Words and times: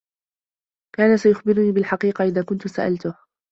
كان 0.95 1.17
سيخبرني 1.17 1.71
بالحقيقة 1.71 2.23
إذا 2.23 2.43
كنت 2.43 2.67
سألته. 2.67 3.15